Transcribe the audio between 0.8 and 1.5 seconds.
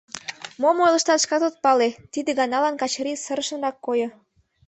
ойлыштат, шкат